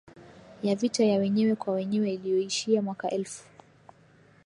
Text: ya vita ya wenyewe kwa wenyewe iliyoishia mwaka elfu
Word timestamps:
ya 0.63 0.75
vita 0.75 1.03
ya 1.05 1.19
wenyewe 1.19 1.55
kwa 1.55 1.73
wenyewe 1.73 2.13
iliyoishia 2.13 2.81
mwaka 2.81 3.09
elfu 3.09 3.43